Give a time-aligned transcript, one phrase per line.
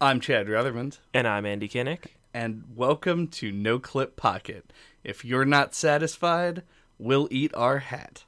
[0.00, 2.06] I'm Chad Ruthermond, And I'm Andy Kinnick.
[2.32, 4.72] and welcome to No Clip Pocket.
[5.04, 6.62] If you're not satisfied,
[6.98, 8.24] we'll eat our hat.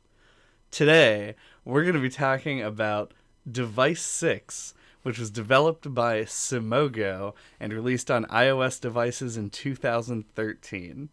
[0.71, 3.15] Today, we're going to be talking about
[3.51, 11.09] Device 6, which was developed by Simogo and released on iOS devices in 2013.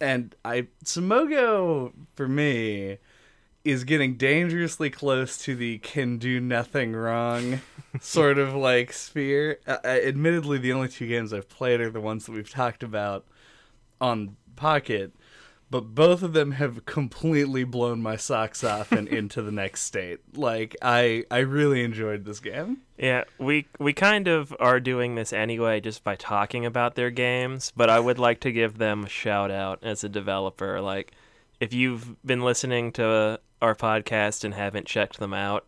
[0.00, 2.98] And I Simogo for me
[3.66, 7.60] is getting dangerously close to the can do nothing wrong
[8.00, 9.58] sort of like sphere.
[9.66, 12.82] Uh, uh, admittedly, the only two games I've played are the ones that we've talked
[12.82, 13.26] about
[14.00, 15.12] on Pocket,
[15.68, 20.20] but both of them have completely blown my socks off and into the next state.
[20.34, 22.82] Like I, I really enjoyed this game.
[22.96, 27.72] Yeah, we we kind of are doing this anyway just by talking about their games,
[27.76, 30.80] but I would like to give them a shout out as a developer.
[30.80, 31.12] Like
[31.60, 35.66] if you've been listening to our podcast and haven't checked them out,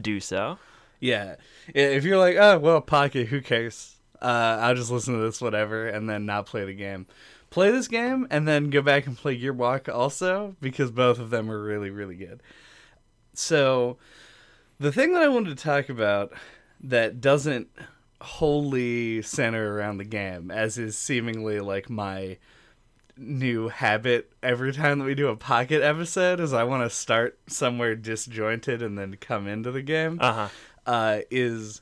[0.00, 0.58] do so.
[1.00, 1.36] Yeah,
[1.68, 3.96] if you're like, oh well, Pocket, who cares?
[4.20, 7.06] Uh, I'll just listen to this whatever, and then not play the game.
[7.50, 11.30] Play this game and then go back and play Year Walk also because both of
[11.30, 12.42] them are really really good.
[13.32, 13.96] So,
[14.80, 16.32] the thing that I wanted to talk about
[16.80, 17.68] that doesn't
[18.20, 22.38] wholly center around the game, as is seemingly like my
[23.18, 27.38] new habit every time that we do a pocket episode, is I want to start
[27.48, 30.48] somewhere disjointed and then come into the game Uh-huh.
[30.86, 31.80] uh, is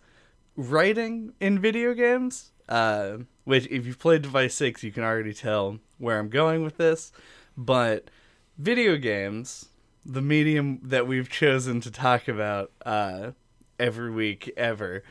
[0.56, 2.50] writing in video games.
[2.68, 6.78] Uh, which, if you've played Device 6, you can already tell where I'm going with
[6.78, 7.12] this.
[7.56, 8.10] But
[8.58, 9.68] video games,
[10.04, 13.32] the medium that we've chosen to talk about uh,
[13.78, 15.04] every week ever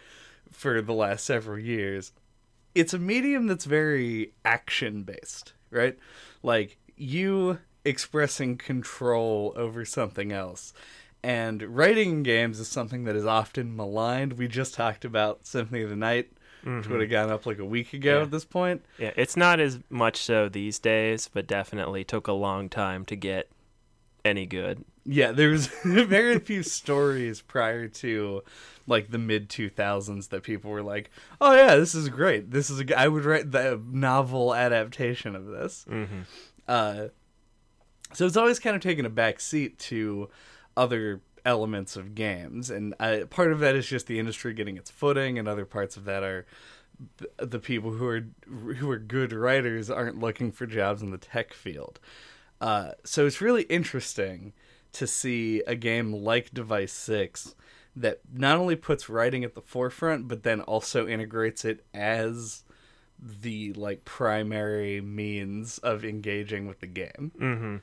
[0.51, 2.11] for the last several years,
[2.73, 5.97] it's a medium that's very action based, right?
[6.41, 10.73] Like you expressing control over something else.
[11.23, 14.33] And writing in games is something that is often maligned.
[14.33, 16.31] We just talked about Symphony of the Night,
[16.63, 17.11] which would have mm-hmm.
[17.11, 18.21] gone up like a week ago Yeah.
[18.23, 18.85] at this point.
[18.99, 23.15] Yeah, it's not as much so these days, but definitely took a long time to
[23.15, 23.49] get
[24.23, 24.83] any good.
[25.05, 28.43] Yeah, there was very few stories prior to
[28.87, 32.51] like the mid 2000s that people were like, "Oh yeah, this is great.
[32.51, 36.21] This is a I would write the novel adaptation of this." Mm-hmm.
[36.67, 37.07] Uh,
[38.13, 40.29] so it's always kind of taken a back seat to
[40.75, 44.89] other elements of games, and I, part of that is just the industry getting its
[44.89, 46.45] footing, and other parts of that are
[47.37, 48.25] the people who are
[48.75, 51.99] who are good writers aren't looking for jobs in the tech field.
[52.61, 54.53] Uh, so it's really interesting
[54.95, 57.55] to see a game like Device Six
[57.95, 62.63] that not only puts writing at the forefront, but then also integrates it as
[63.17, 67.31] the like primary means of engaging with the game.
[67.39, 67.75] Mm-hmm.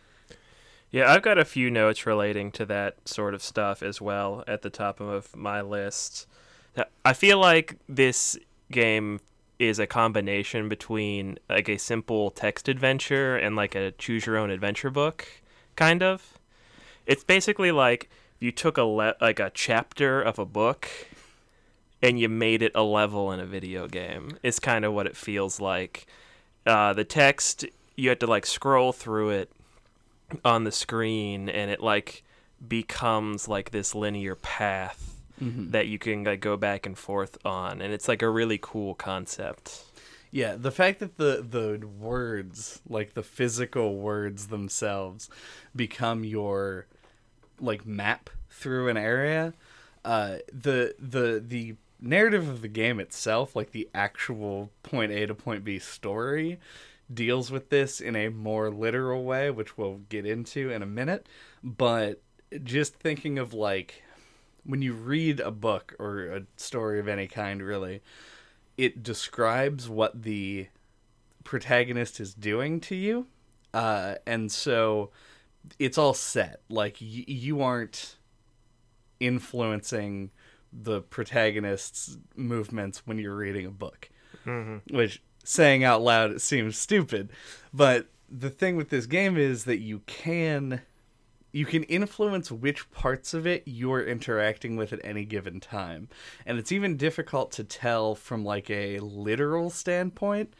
[0.91, 4.61] Yeah, I've got a few notes relating to that sort of stuff as well at
[4.61, 6.27] the top of my list.
[7.05, 8.39] I feel like this
[8.71, 9.21] game
[9.59, 14.51] is a combination between like a simple text adventure and like a choose your own
[14.51, 15.27] adventure book,
[15.77, 16.39] kind of.
[17.07, 18.09] It's basically like
[18.41, 20.89] you took a le- like a chapter of a book
[22.03, 24.37] and you made it a level in a video game.
[24.43, 26.07] It's kind of what it feels like.
[26.67, 27.65] Uh, the text
[27.97, 29.51] you had to like scroll through it
[30.45, 32.23] on the screen and it like
[32.67, 35.09] becomes like this linear path
[35.71, 38.95] that you can like go back and forth on and it's like a really cool
[38.95, 39.83] concept
[40.31, 45.29] Yeah, the fact that the the words, like the physical words themselves,
[45.77, 46.87] become your
[47.63, 49.55] like map through an area.
[50.05, 55.35] Uh, the the the narrative of the game itself, like the actual point A to
[55.35, 56.59] point B story,
[57.13, 61.27] deals with this in a more literal way, which we'll get into in a minute.
[61.63, 62.21] But
[62.65, 64.03] just thinking of like
[64.65, 68.03] when you read a book or a story of any kind, really,
[68.77, 70.69] it describes what the
[71.45, 73.27] protagonist is doing to you.
[73.75, 75.11] Uh, and so
[75.79, 76.61] it's all set.
[76.69, 78.17] Like, y- you aren't
[79.21, 80.31] influencing
[80.73, 84.11] the protagonist's movements when you're reading a book.
[84.47, 84.97] Mm-hmm.
[84.97, 87.31] Which, saying out loud, it seems stupid.
[87.73, 90.83] But the thing with this game is that you can
[91.53, 96.09] you can influence which parts of it you're interacting with at any given time.
[96.47, 100.55] And it's even difficult to tell from like a literal standpoint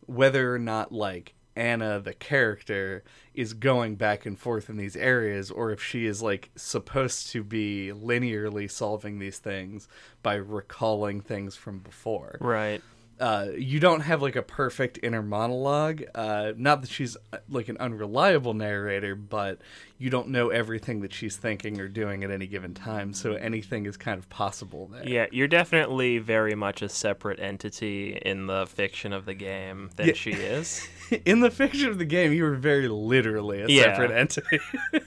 [0.00, 3.02] whether or not like Anna the character
[3.34, 7.42] is going back and forth in these areas or if she is like supposed to
[7.42, 9.88] be linearly solving these things
[10.22, 12.38] by recalling things from before.
[12.40, 12.82] right
[13.20, 16.02] uh, you don't have like a perfect inner monologue.
[16.14, 19.58] Uh, not that she's uh, like an unreliable narrator, but
[19.98, 23.12] you don't know everything that she's thinking or doing at any given time.
[23.14, 25.06] So anything is kind of possible there.
[25.08, 30.08] Yeah, you're definitely very much a separate entity in the fiction of the game than
[30.08, 30.12] Yeah.
[30.14, 30.86] she is.
[31.26, 33.82] In the fiction of the game, you were very literally a Yeah.
[33.94, 34.58] separate entity.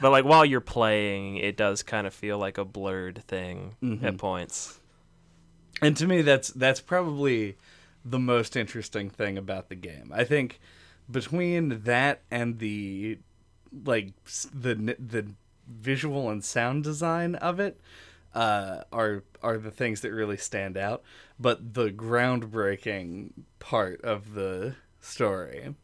[0.00, 4.04] But like while you're playing, it does kind of feel like a blurred thing Mm-hmm.
[4.06, 4.78] at points.
[5.82, 7.56] And to me that's that's probably
[8.04, 10.12] the most interesting thing about the game.
[10.14, 10.60] I think
[11.10, 13.18] between that and the
[13.84, 14.12] like
[14.52, 15.26] the the
[15.66, 17.80] visual and sound design of it
[18.34, 21.02] uh, are are the things that really stand out.
[21.38, 25.74] But the groundbreaking part of the story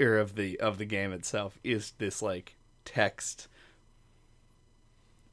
[0.00, 3.48] or of the of the game itself is this like text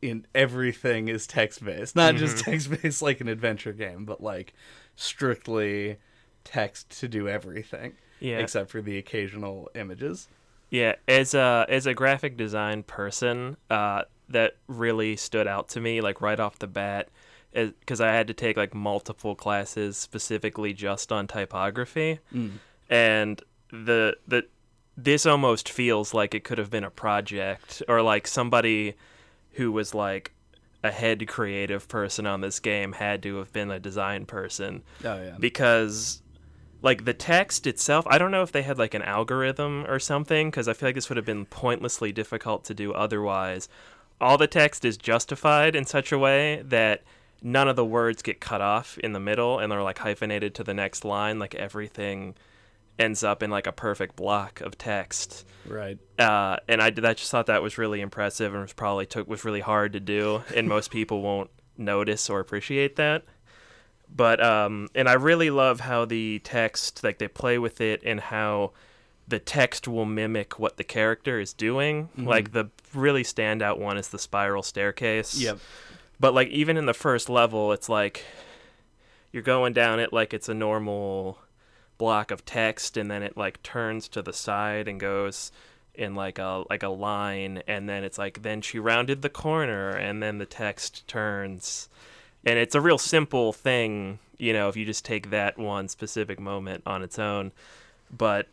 [0.10, 1.96] in everything is text based.
[1.96, 4.54] Not just text based like an adventure game, but like
[4.96, 5.98] strictly
[6.44, 7.94] text to do everything.
[8.20, 8.40] Yeah.
[8.40, 10.28] Except for the occasional images.
[10.70, 16.02] Yeah, as a as a graphic design person, uh, that really stood out to me
[16.02, 17.10] like right off the bat,
[17.54, 22.20] because I had to take like multiple classes specifically just on typography,
[22.90, 24.46] and the the
[24.98, 28.96] this almost feels like it could have been a project or like somebody
[29.56, 30.32] who was like
[30.84, 35.16] a head creative person on this game had to have been a design person Oh
[35.22, 35.36] yeah.
[35.40, 36.22] because
[36.82, 40.52] like the text itself i don't know if they had like an algorithm or something
[40.52, 43.68] because i feel like this would have been pointlessly difficult to do otherwise
[44.22, 47.02] all the text is justified in such a way that
[47.42, 50.64] none of the words get cut off in the middle and they're like hyphenated to
[50.64, 52.36] the next line like everything
[52.98, 55.98] ends up in like a perfect block of text right.
[56.20, 59.44] uh, and I, I just thought that was really impressive and was probably took was
[59.44, 63.24] really hard to do, and most people won't notice or appreciate that.
[64.14, 68.20] But um, and I really love how the text like they play with it and
[68.20, 68.72] how
[69.28, 72.10] the text will mimic what the character is doing.
[72.18, 75.36] Like the really standout one is the spiral staircase.
[75.38, 75.58] Yep.
[76.20, 78.24] But like even in the first level, it's like
[79.32, 81.40] you're going down it like it's a normal
[81.98, 85.52] block of text, and then it like turns to the side and goes
[85.94, 89.90] in like a like a line, and then it's like then she rounded the corner,
[89.90, 91.90] and then the text turns,
[92.46, 96.40] and it's a real simple thing, you know, if you just take that one specific
[96.40, 97.52] moment on its own,
[98.16, 98.48] but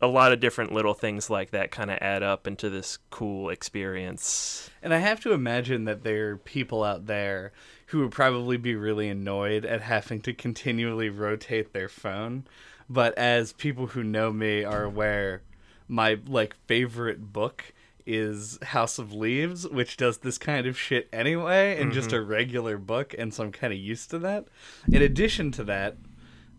[0.00, 3.50] a lot of different little things like that kind of add up into this cool
[3.50, 4.70] experience.
[4.80, 7.52] And I have to imagine that there are people out there
[7.86, 12.44] who would probably be really annoyed at having to continually rotate their phone.
[12.90, 15.42] But as people who know me are aware,
[15.88, 17.72] my like favorite book
[18.06, 22.78] is House of Leaves, which does this kind of shit anyway, and just a regular
[22.78, 24.46] book, and so I'm kind of used to that.
[24.90, 25.96] In addition to that,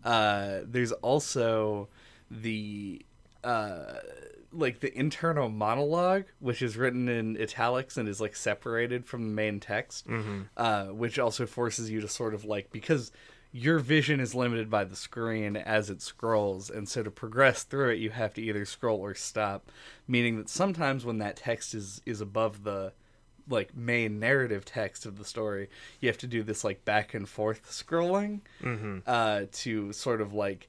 [0.04, 1.88] uh, there's also
[2.30, 3.04] the
[3.42, 3.94] uh,
[4.52, 9.30] like the internal monologue, which is written in italics and is like separated from the
[9.34, 10.06] main text,
[10.56, 13.10] uh, which also forces you to sort of like because
[13.52, 17.90] your vision is limited by the screen as it scrolls, and so to progress through
[17.90, 19.70] it, you have to either scroll or stop.
[20.06, 22.92] Meaning that sometimes when that text is is above the
[23.48, 25.68] like main narrative text of the story,
[26.00, 28.40] you have to do this like back and forth scrolling
[29.06, 30.68] uh, to sort of like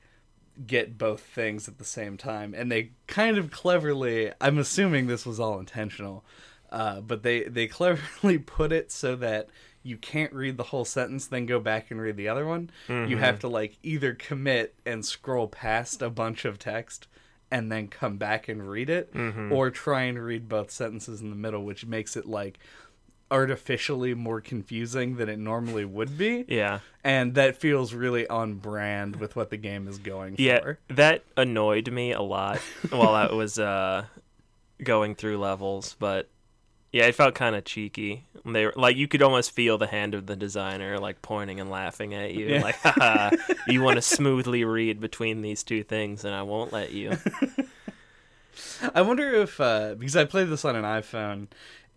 [0.66, 2.54] get both things at the same time.
[2.56, 6.24] And they kind of cleverly, I'm assuming this was all intentional,
[6.72, 9.50] uh, but they they cleverly put it so that
[9.84, 12.70] you can't read the whole sentence then go back and read the other one.
[12.88, 17.08] You have to like either commit and scroll past a bunch of text
[17.50, 19.12] and then come back and read it
[19.52, 22.60] or try and read both sentences in the middle which makes it like
[23.30, 26.80] artificially more confusing than it normally would be Yeah.
[27.04, 30.80] and that feels really on brand with what the game is going Yeah, for.
[30.90, 32.60] that annoyed me a lot
[32.90, 34.06] while I was uh,
[34.84, 36.28] going through levels, but
[36.92, 38.26] yeah, it felt kind of cheeky.
[38.46, 41.70] They were, like you could almost feel the hand of the designer like pointing and
[41.70, 42.62] laughing at you, Yeah.
[42.64, 43.30] like, Haha,
[43.68, 47.18] "You want to smoothly read between these two things, and I won't let you."
[48.94, 51.48] I wonder if uh, because I played this on an iPhone,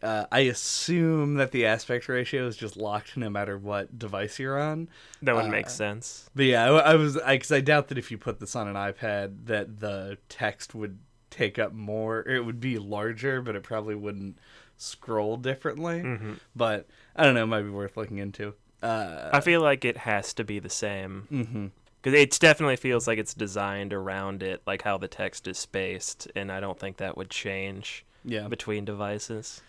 [0.03, 4.61] uh, I assume that the aspect ratio is just locked no matter what device you're
[4.61, 4.89] on.
[5.23, 6.29] That would Uh, make sense.
[6.35, 8.75] But yeah, I, I was because I, doubt that if you put this on an
[8.77, 10.99] iPad, that the text would
[11.31, 12.21] take up more.
[12.29, 14.39] It would be larger, but it probably wouldn't
[14.77, 16.03] scroll differently.
[16.03, 16.35] Mm-hmm.
[16.55, 18.55] But I don't know, it might be worth looking into.
[18.83, 21.71] Uh, I feel like it has to be the same mhm.
[22.03, 26.29] because it definitely feels like it's designed around it, like how the text is spaced,
[26.37, 29.63] and I don't think that would change Yeah, between devices.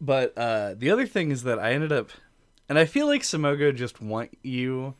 [0.00, 2.10] But uh, the other thing is that I ended up,
[2.68, 4.94] and I feel like Simogo just want you.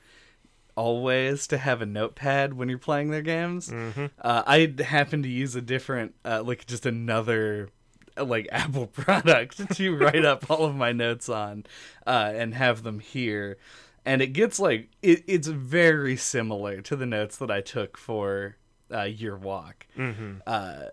[0.77, 3.71] always to have a notepad when you're playing their games.
[3.71, 4.07] Mm-hmm.
[4.21, 7.71] Uh, I happen to use a different, uh, like just another,
[8.17, 11.65] like Apple product to write up all of my notes on,
[12.07, 13.59] uh, and have them here.
[14.05, 18.57] And it gets like it, it's very similar to the notes that I took for
[18.93, 19.87] uh, Year Walk.
[19.97, 20.39] Mm-hmm.
[20.47, 20.85] Uh,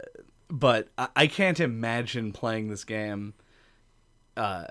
[0.50, 3.34] but I, I can't imagine playing this game
[4.36, 4.66] uh,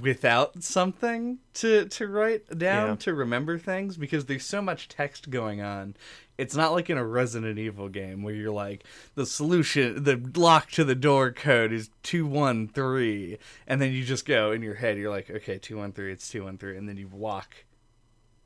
[0.00, 2.94] without something to to write down Yeah.
[2.96, 5.96] to remember things because there's so much text going on.
[6.38, 10.70] It's not like in a Resident Evil game where you're like the solution, the lock
[10.72, 14.76] to the door code is two one three, and then you just go in your
[14.76, 14.96] head.
[14.96, 17.64] You're like, okay, two one three, it's two one three, and then you walk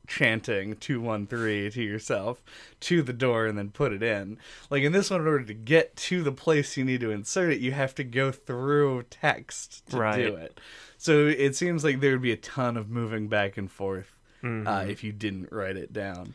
[0.06, 2.42] chanting 213 to yourself
[2.80, 4.36] to the door and then put it in.
[4.68, 7.52] Like in this one, in order to get to the place you need to insert
[7.54, 10.16] it, you have to go through text to Right.
[10.26, 10.60] do it.
[11.04, 14.66] So it seems like there would be a ton of moving back and forth Mhm.
[14.66, 16.32] uh, if you didn't write it down.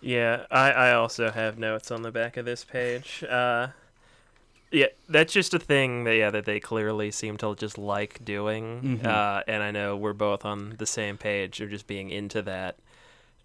[0.00, 3.22] Yeah, I, I also have notes on the back of this page.
[3.24, 3.68] Uh,
[4.72, 9.00] yeah, that's just a thing that yeah that they clearly seem to just like doing,
[9.02, 9.06] Mhm.
[9.06, 12.76] uh, and I know we're both on the same page of just being into that.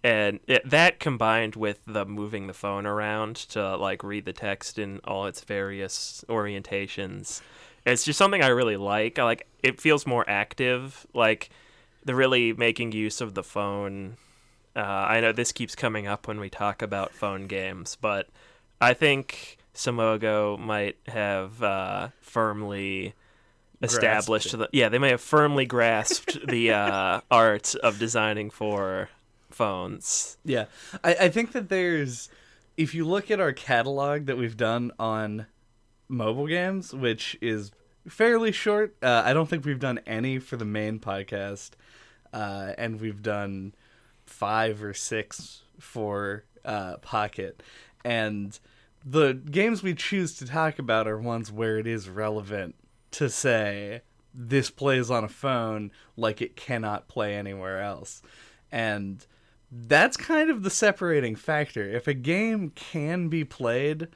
[0.02, 4.78] And it, that combined with the moving the phone around to like read the text
[4.78, 7.42] in all its various orientations,
[7.84, 9.18] it's just something I really like.
[9.18, 11.50] I like it feels more active, like
[12.04, 14.16] the really making use of the phone
[14.74, 18.28] uh, I know this keeps coming up when we talk about phone games, but
[18.80, 23.14] I think Simogo might have uh, firmly
[23.82, 29.10] established the yeah they may have firmly grasped the uh, art of designing for
[29.50, 30.38] phones.
[30.44, 30.66] Yeah,
[31.04, 32.30] I, I think that there's,
[32.76, 35.46] if you look at our catalog that we've done on
[36.12, 37.72] mobile games, which is
[38.08, 38.94] fairly short.
[39.02, 41.70] Uh, I don't think we've done any for the main podcast,
[42.32, 43.74] uh, and we've done
[44.26, 47.62] five or six for uh, Pocket,
[48.04, 48.58] and
[49.04, 52.76] the games we choose to talk about are ones where it is relevant
[53.10, 54.02] to say
[54.32, 58.22] this plays on a phone like it cannot play anywhere else,
[58.70, 59.26] and
[59.70, 61.88] that's kind of the separating factor.
[61.88, 64.08] If a game can be played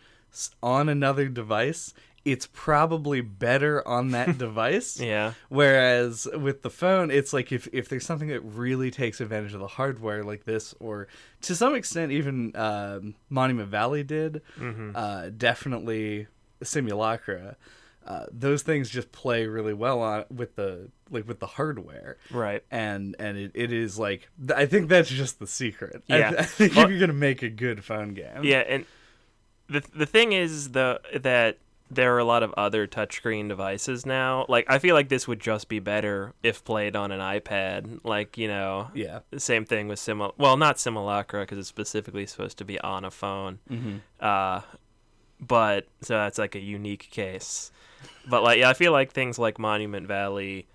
[0.62, 1.93] on another device,
[2.25, 4.99] it's probably better on that device.
[5.00, 9.55] Yeah, Whereas with the phone, it's like if, if there's something that really takes advantage
[9.55, 11.07] of the hardware like this, or
[11.43, 14.43] to some extent even um, Monument Valley did,
[14.95, 16.26] uh, definitely
[16.62, 17.57] Simulacra.
[18.07, 22.62] Uh, those things just play really well on with the like with the hardware right.
[22.71, 26.05] and and it, it is like I think that's just the secret.
[26.09, 26.33] I- Yeah.
[26.38, 28.87] I, think Well- if you're gonna make a good phone game, Yeah, and
[29.69, 31.59] the the thing is the that
[31.91, 34.45] there are a lot of other touchscreen devices now.
[34.49, 38.01] Like I feel like this would just be better if played on an iPad.
[38.05, 40.35] Like you know, yeah, the same thing with Simul.
[40.39, 43.61] Well, not Simulacra because it's specifically supposed to be on a phone.
[43.71, 43.97] mm-hmm.
[44.21, 44.63] Uh,
[45.39, 47.71] but so that's like a unique case.
[48.29, 50.67] But like, yeah, I feel like things like Monument Valley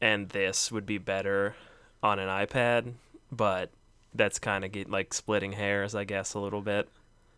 [0.00, 1.54] and this would be better
[2.02, 2.94] on an iPad.
[3.32, 3.70] But
[4.14, 6.88] that's kind of get like splitting hairs, I guess, a little bit.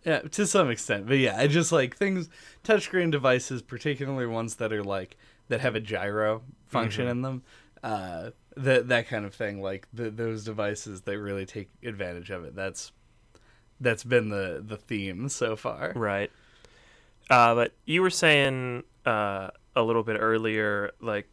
[0.06, 1.06] Yeah, to some extent.
[1.06, 2.30] But yeah, I just like things
[2.64, 7.10] touchscreen devices, particularly ones that are like that have a gyro function Mhm.
[7.10, 7.42] in them.
[7.82, 12.44] Uh, that that kind of thing, like the, those devices that really take advantage of
[12.44, 12.54] it.
[12.56, 12.92] That's
[13.80, 15.92] that's been the the theme so far.
[15.94, 16.30] Right.
[17.28, 21.28] Uh, but you were saying uh, a little bit earlier, like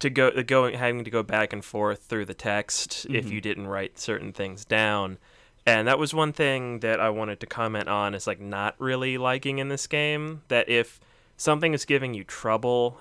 [0.00, 3.30] to go going having to go back and forth through the text if Mhm.
[3.30, 5.18] you didn't write certain things down.
[5.64, 9.16] And that was one thing that I wanted to comment on is like not really
[9.16, 10.98] liking in this game that if
[11.36, 13.00] something is giving you trouble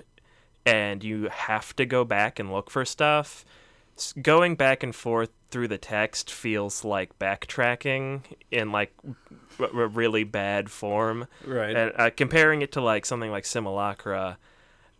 [0.65, 3.44] and you have to go back and look for stuff,
[4.22, 8.94] going back and forth through the text feels like backtracking in like
[9.60, 11.27] r- really bad form.
[11.46, 11.75] Right.
[11.75, 14.38] And uh, comparing it to like something like Simulacra,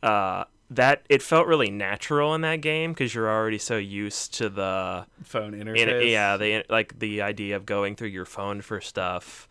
[0.03, 4.49] uh, that it felt really natural in that game because you're already so used to
[4.49, 6.09] the phone in, interface.
[6.09, 9.47] yeah the like the idea of going through your phone for stuff.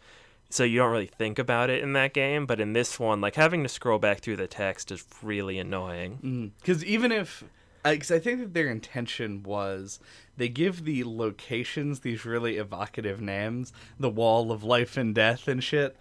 [0.52, 3.36] So you don't really think about it in that game, but in this one, like
[3.36, 6.18] having to scroll back through the text is really annoying.
[6.24, 6.50] Mm.
[6.60, 7.44] Because even if,
[7.84, 10.00] because I think that their intention was
[10.37, 15.62] they give the locations these really evocative names, the wall of life and death and
[15.62, 15.96] shit,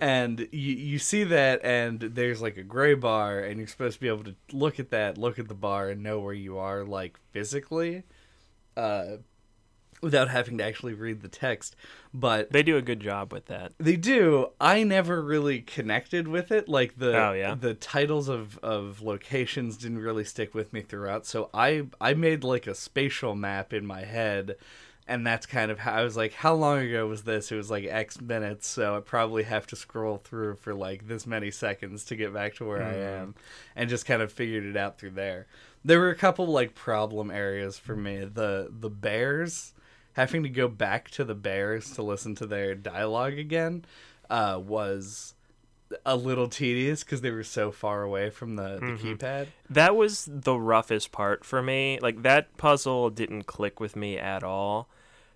[0.00, 4.00] and you you see that, and there's like a gray bar, and you're supposed to
[4.00, 6.84] be able to look at that, look at the bar, and know where you are
[6.84, 8.02] like physically,
[8.76, 9.16] uh,
[10.04, 11.74] without having to actually read the text,
[12.12, 13.72] but They do a good job with that.
[13.78, 14.50] they do.
[14.60, 16.68] I never really connected with it.
[16.68, 17.54] Like the Oh, yeah?
[17.54, 21.26] the titles of, of locations didn't really stick with me throughout.
[21.26, 24.56] So I I made like a spatial map in my head
[25.06, 27.52] and that's kind of how I was like, how long ago was this?
[27.52, 31.26] It was like X minutes, so I probably have to scroll through for like this
[31.26, 33.22] many seconds to get back to where I mm-hmm.
[33.22, 33.34] am,
[33.76, 35.46] and just kind of figured it out through there.
[35.84, 38.24] There were a couple like problem areas for me.
[38.24, 39.73] The the bears
[40.14, 43.84] having to go back to the bears to listen to their dialogue again
[44.30, 45.34] uh, was
[46.06, 49.46] a little tedious because they were so far away from the, the keypad.
[49.70, 51.98] That was the roughest part for me.
[52.00, 54.88] Like that puzzle didn't click with me at all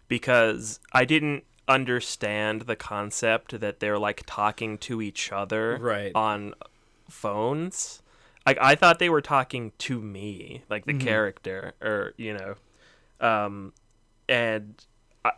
[0.09, 6.13] because I didn't understand the concept that they're like talking to each other Right.
[6.15, 6.55] on
[7.09, 8.03] phones.
[8.47, 12.55] Like I thought they were talking to me, like the character or you know.
[13.21, 13.73] Um
[14.29, 14.85] and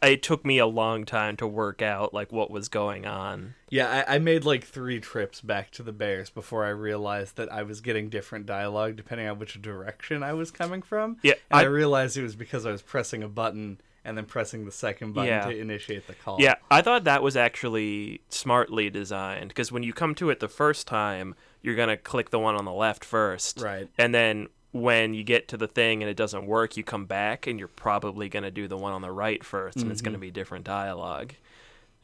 [0.03, 3.55] it took me a long time to work out like what was going on.
[3.71, 7.51] Yeah, I, I made like three trips back to the bears before I realized that
[7.53, 11.17] I was getting different dialogue depending on which direction I was coming from.
[11.23, 14.25] Yeah, and I, I- realized it was because I was pressing a button and then
[14.25, 15.45] pressing the second button Yeah.
[15.47, 16.39] to initiate the call.
[16.41, 20.49] Yeah, I thought that was actually smartly designed because when you come to it the
[20.49, 23.61] first time, you're going to click the one on the left first.
[23.61, 23.89] Right.
[23.99, 27.47] And then when you get to the thing and it doesn't work, you come back
[27.47, 30.13] and you're probably going to do the one on the right 1st and it's going
[30.13, 31.35] to be different dialogue.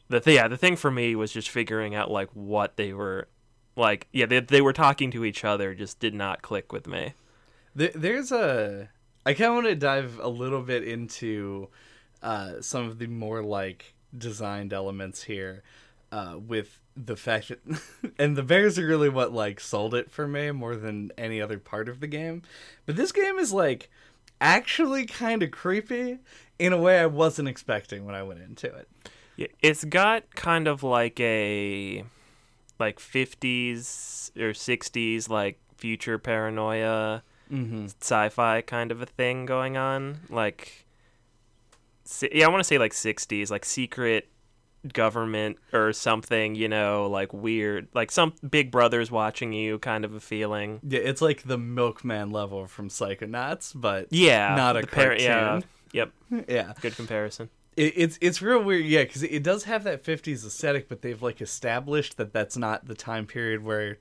[0.09, 3.27] The th- yeah, the thing for me was just figuring out like what they were
[3.75, 7.13] like yeah, they they were talking to each other just did not click with me.
[7.75, 8.89] There, there's a.
[9.25, 11.67] I kind of want to dive a little bit into
[12.23, 15.63] uh, some of the more like designed elements here,
[16.11, 17.59] uh, with the fact that,
[18.19, 21.59] and the bears are really what like sold it for me more than any other
[21.59, 22.41] part of the game.
[22.85, 23.89] But this game is like
[24.41, 26.19] actually kind of creepy
[26.59, 28.87] in a way I wasn't expecting when I went into it.
[29.35, 32.03] Yeah, it's got kind of like a
[32.79, 37.85] like 50s or 60s like future paranoia Mm-hmm.
[38.01, 40.85] sci-fi kind of a thing going on like
[42.29, 44.27] yeah i want to say like 60s like secret
[44.93, 50.13] government or something you know like weird like some big brothers watching you kind of
[50.13, 55.15] a feeling Yeah, it's like the Milkman level from Psychonauts, but yeah not a par-
[55.17, 55.63] yeah cartoon.
[55.93, 56.11] yep
[56.49, 56.73] yeah.
[56.81, 60.89] good comparison It, it's it's real weird, yeah, because it does have that '50s aesthetic,
[60.89, 63.99] but they've like established that that's not the time period where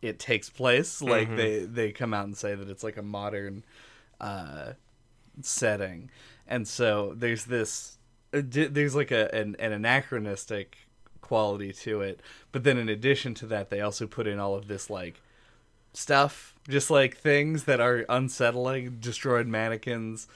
[0.00, 1.00] it takes place.
[1.00, 1.36] Like Mhm.
[1.36, 3.62] they they come out and say that it's like a modern
[4.20, 4.72] uh,
[5.40, 6.10] setting,
[6.48, 7.98] and so there's this
[8.32, 10.78] there's like a an, an anachronistic
[11.20, 12.20] quality to it.
[12.50, 15.20] But then in addition to that, they also put in all of this like
[15.94, 20.26] stuff, just like things that are unsettling, destroyed mannequins,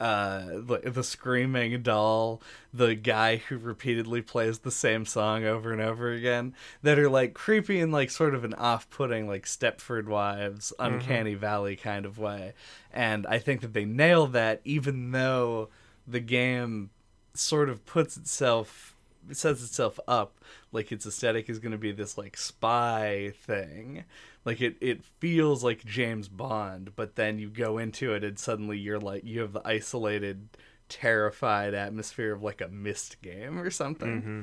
[0.00, 5.80] uh, the, the screaming doll, the guy who repeatedly plays the same song over and
[5.80, 10.72] over again, that are like creepy and like sort of an off-putting like Stepford Wives,
[10.80, 12.54] Uncanny Valley kind of way.
[12.92, 15.68] And I think that they nail that, even though
[16.06, 16.90] the game
[17.34, 18.96] sort of puts itself
[19.32, 20.38] sets itself up
[20.70, 24.04] like its aesthetic is going to be this like spy thing.
[24.44, 28.78] Like it it feels like James Bond but then you go into it and suddenly
[28.78, 30.48] you're like you have the isolated
[30.88, 34.20] terrified atmosphere of like a Myst game or something.
[34.20, 34.42] Hmm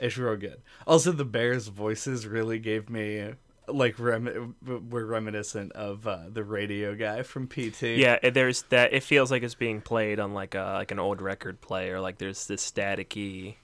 [0.00, 0.62] it's real good.
[0.86, 3.34] Also the bears voices really gave me
[3.72, 8.92] like rem- we're reminiscent of uh, the radio guy from PT Yeah, there's that.
[8.92, 12.00] It feels like it's being played on like a like an old record player.
[12.00, 13.56] Like there's this staticky,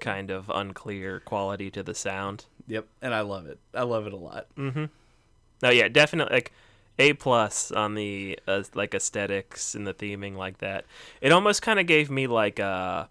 [0.00, 2.46] kind of unclear quality to the sound.
[2.66, 4.84] yep and I love it I love it a lot Mm-hmm.
[5.62, 6.52] No, yeah, definitely like
[7.00, 10.84] a plus on the uh, like aesthetics and the theming like that.
[11.20, 13.08] It almost kind of gave me like a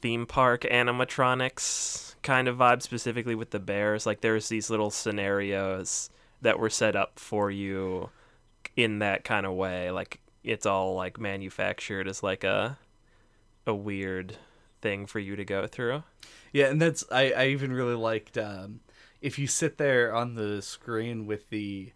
[0.00, 4.04] theme park animatronics kind of vibe, specifically with the bears.
[4.04, 6.10] Like there's these little scenarios
[6.42, 8.10] that were set up for you
[8.76, 9.90] in that kind of way.
[9.90, 12.78] Like it's all like manufactured as like a
[13.66, 14.36] a weird
[14.82, 16.02] thing for you to go through.
[16.52, 18.80] Yeah, and that's I, I even really liked um,
[19.20, 21.92] if you sit there on the screen with the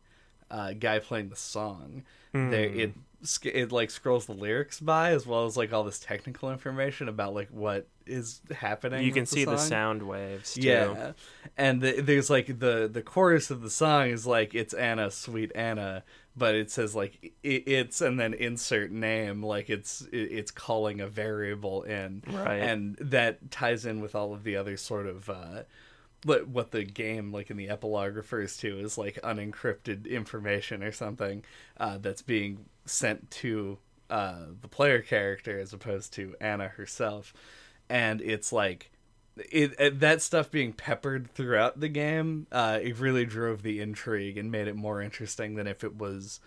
[0.50, 2.78] uh, guy playing the song, there Hmm.
[2.80, 2.98] it sc-
[3.44, 7.34] it like scrolls the lyrics by as well as like all this technical information about
[7.34, 9.04] like what is happening.
[9.04, 10.62] You can with see the sound waves too.
[10.62, 11.12] Yeah,
[11.56, 15.52] and the, there's like the the chorus of the song is like it's Anna, sweet
[15.54, 16.02] Anna,
[16.36, 21.00] but it says like it, it's and then insert name like it's it, it's calling
[21.00, 22.56] a variable in, Right.
[22.56, 25.28] And that ties in with all of the other sort of.
[25.28, 25.62] Uh,
[26.24, 30.92] what what the game like in the epilogue refers to is like unencrypted information or
[30.92, 31.44] something
[31.78, 33.78] uh, that's being sent to
[34.10, 37.32] uh, the player character as opposed to Anna herself,
[37.88, 38.90] and it's like
[39.36, 42.46] it, it that stuff being peppered throughout the game.
[42.50, 46.40] Uh, it really drove the intrigue and made it more interesting than if it was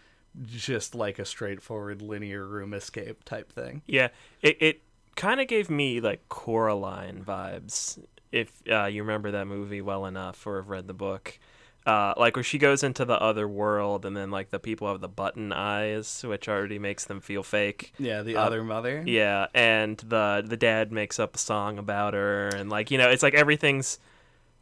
[0.45, 3.81] just like a straightforward linear room escape type thing.
[3.87, 4.09] Yeah,
[4.41, 4.81] it it
[5.15, 7.99] kind of gave me like Coraline vibes.
[8.33, 11.37] If uh, you remember that movie well enough or have read the book,
[11.85, 15.01] uh, like where she goes into the other world and then like the people have
[15.01, 17.93] the button eyes, which already makes them feel fake.
[17.99, 19.03] Yeah, the Uh, other mother.
[19.05, 23.09] Yeah, and the the dad makes up a song about her, and like you know,
[23.09, 23.99] it's like everything's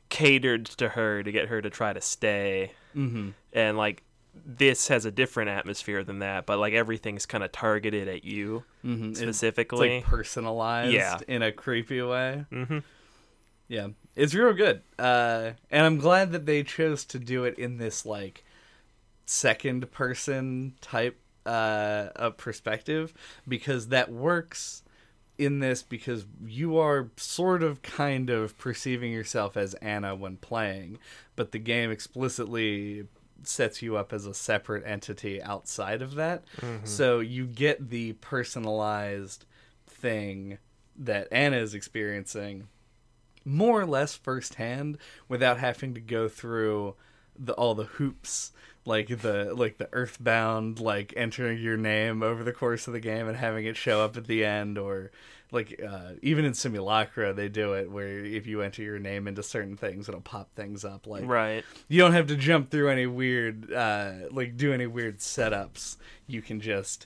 [0.09, 3.29] catered to her to get her to try to stay, Mm-hmm.
[3.53, 4.03] and like
[4.45, 8.63] this has a different atmosphere than that, but like everything's kind of targeted at you
[8.85, 9.11] Mm-hmm.
[9.11, 9.97] It's, it's specifically.
[9.97, 11.19] like personalized Yeah.
[11.27, 12.45] in a creepy way.
[12.49, 12.79] hmm
[13.71, 14.81] Yeah, it's real good.
[14.99, 18.43] Uh, and I'm glad that they chose to do it in this like
[19.25, 23.13] second person type uh, of perspective
[23.47, 24.83] because that works
[25.37, 30.97] in this because you are sort of kind of perceiving yourself as Anna when playing,
[31.37, 33.07] but the game explicitly
[33.43, 36.43] sets you up as a separate entity outside of that.
[36.83, 39.45] So you get the personalized
[39.87, 40.57] thing
[40.97, 42.67] that Anna is experiencing
[43.45, 46.95] more or less firsthand without having to go through
[47.37, 48.51] the all the hoops
[48.85, 53.27] like the like the earthbound like entering your name over the course of the game
[53.27, 55.11] and having it show up at the end or
[55.51, 59.43] like uh, even in simulacra they do it where if you enter your name into
[59.43, 61.63] certain things it'll pop things up like Right.
[61.89, 66.41] you don't have to jump through any weird uh like do any weird setups you
[66.41, 67.05] can just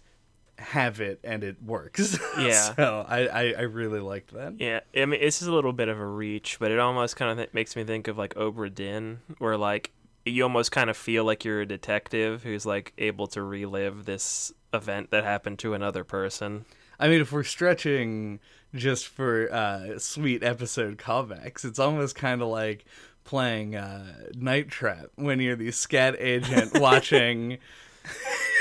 [0.58, 2.74] have it and it works Yeah.
[2.76, 5.90] so I, I i really liked that Yeah, I mean, this is a little bit
[5.90, 8.74] of a reach, but it almost kind of th- makes me think of like Obra
[8.74, 9.92] Dinn, where like
[10.26, 14.52] you almost kind of feel like you're a detective who's like able to relive this
[14.74, 16.66] event that happened to another person.
[17.00, 18.40] I mean, if we're stretching
[18.74, 22.86] just for uh, sweet episode callbacks, it's almost kind of like
[23.26, 27.58] playing uh, Night Trap when you're the scat agent watching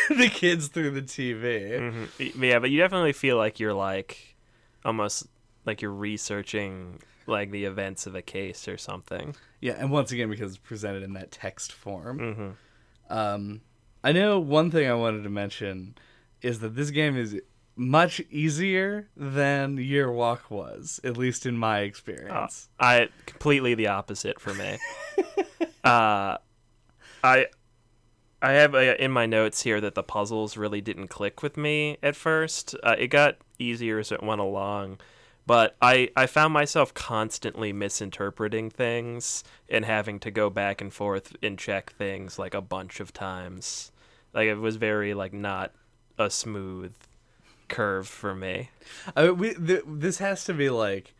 [0.17, 1.79] the kids through the TV.
[1.79, 4.37] hmm Yeah, but you definitely feel like you're like
[4.85, 5.27] almost
[5.65, 9.35] like you're researching like the events of a case or something.
[9.61, 12.19] Yeah, and once again, because it's presented in that text form.
[12.19, 12.51] hmm
[13.15, 13.61] Um,
[14.03, 15.95] I know one thing I wanted to mention
[16.43, 17.41] is that this game is
[17.77, 22.69] much easier than Year Walk was, at least in my experience.
[22.79, 24.79] I completely the opposite for me.
[25.85, 26.37] uh,
[27.25, 27.47] I
[28.45, 31.97] I have uh in my notes here that the puzzles really didn't click with me
[32.03, 32.77] at first.
[32.83, 34.99] Uh, it got easier as it went along,
[35.47, 41.35] but I I found myself constantly misinterpreting things and having to go back and forth
[41.43, 43.93] and check things like a bunch of times.
[44.35, 45.73] Like it was very like not
[46.19, 46.93] a smooth
[47.69, 48.69] curve for me.
[49.17, 51.15] We th- this has to be like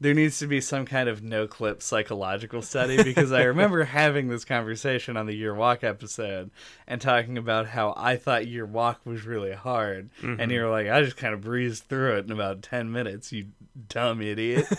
[0.00, 4.28] there needs to be some kind of no clip psychological study because I remember having
[4.28, 6.50] this conversation on the Year Walk episode
[6.86, 10.50] and talking about how I thought Year Walk was really hard, and mm-hmm.
[10.50, 13.30] you were like, I just kind of breezed through it in about ten minutes.
[13.30, 13.48] You
[13.88, 14.66] dumb idiot.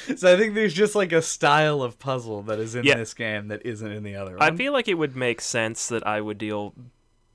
[0.16, 2.96] so I think there's just like a style of puzzle that is in Yeah.
[2.96, 4.42] this game that isn't in the other one.
[4.42, 6.74] I feel like it would make sense that I would deal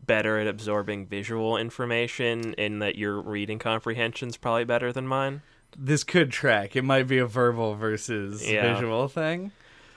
[0.06, 5.42] better at absorbing visual information and that your reading comprehension's probably better than mine.
[5.78, 6.76] This could track.
[6.76, 8.74] It might be a verbal versus Yeah.
[8.74, 9.52] visual thing.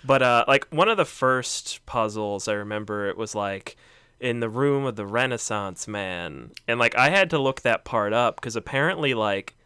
[0.04, 3.76] But uh like one of the first puzzles I remember it was like
[4.18, 6.50] in the room of the Renaissance man.
[6.68, 9.56] And like I had to look that part up cuz apparently like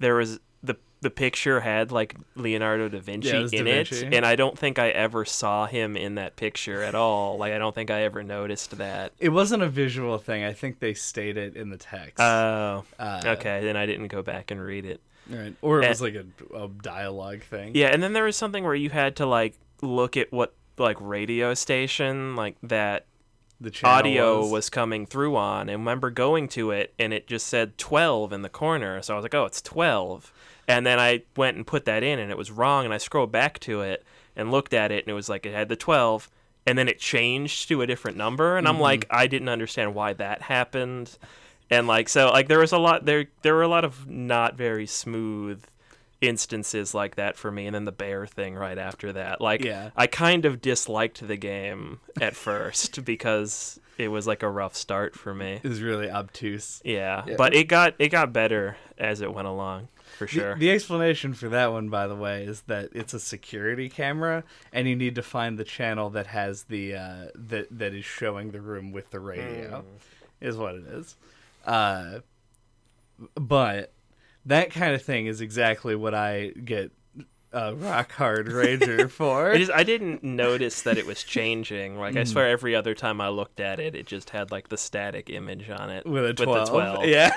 [0.00, 3.64] there was the the picture had like Leonardo da Vinci Yeah, it was Da in
[3.66, 4.06] Vinci.
[4.06, 7.36] it and I don't think I ever saw him in that picture at all.
[7.38, 9.12] Like I don't think I ever noticed that.
[9.18, 10.42] It wasn't a visual thing.
[10.44, 12.18] I think they state it in the text.
[12.20, 13.60] Oh, Uh, okay.
[13.62, 15.00] Then I didn't go back and read it.
[15.28, 15.54] Right.
[15.62, 16.24] Or it And- was like a,
[16.56, 17.72] a dialogue thing.
[17.74, 20.96] Yeah, and then there was something where you had to like look at what like
[21.00, 23.06] radio station like that
[23.60, 24.50] The channel audio was.
[24.50, 24.70] was.
[24.70, 28.48] coming through on and remember going to it and it just said 12 in the
[28.48, 30.32] corner so i was like oh it's 12
[30.66, 33.30] and then i went and put that in and it was wrong and i scrolled
[33.30, 36.28] back to it and looked at it and it was like it had the 12
[36.66, 38.82] and then it changed to a different number and i'm mm-hmm.
[38.82, 41.16] like i didn't understand why that happened
[41.70, 44.56] and like so like there was a lot there there were a lot of not
[44.56, 45.62] very smooth
[46.20, 49.90] instances like that for me and then the bear thing right after that like Yeah.
[49.96, 55.14] i kind of disliked the game at first because it was like a rough start
[55.14, 56.80] for me It was really obtuse.
[56.84, 57.34] yeah, Yeah.
[57.36, 61.48] but it got it got better as it went along for sure The, explanation for
[61.50, 65.22] that one, by the way, is that it's a security camera, and you need to
[65.22, 69.18] find the channel that has the uh, that that is showing the room with the
[69.18, 69.80] radio.
[69.80, 70.46] Hmm.
[70.46, 71.16] Is what it is.
[71.64, 72.20] Uh,
[73.34, 73.92] but
[74.46, 76.92] that kind of thing is exactly what I get
[77.52, 79.52] a rock hard rager for.
[79.52, 81.96] I just I didn't notice that it was changing.
[81.98, 82.16] Like.
[82.16, 85.30] I swear, every other time I looked at it, it just had like the static
[85.30, 86.68] image on it with a the 12.
[86.70, 87.04] 12.
[87.06, 87.32] Yeah.